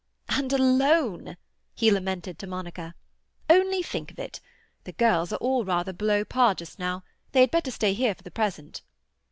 "And 0.29 0.51
alone!" 0.51 1.37
he 1.75 1.91
lamented 1.91 2.39
to 2.39 2.47
Monica. 2.47 2.95
"Only 3.47 3.83
think 3.83 4.09
of 4.09 4.17
it. 4.17 4.41
The 4.83 4.93
girls 4.93 5.31
are 5.31 5.35
all 5.35 5.63
rather 5.63 5.93
below 5.93 6.25
par 6.25 6.55
just 6.55 6.79
now; 6.79 7.03
they 7.33 7.41
had 7.41 7.51
better 7.51 7.69
stay 7.69 7.93
here 7.93 8.15
for 8.15 8.23
the 8.23 8.31
present." 8.31 8.81